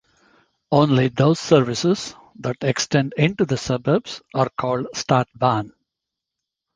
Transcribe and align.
Only 0.71 1.09
those 1.09 1.39
services 1.39 2.15
that 2.39 2.55
extend 2.61 3.13
into 3.17 3.45
the 3.45 3.55
suburbs 3.55 4.23
are 4.33 4.49
called 4.57 4.87
Stadtbahn. 4.95 5.73